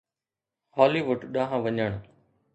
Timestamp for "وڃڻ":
1.65-1.93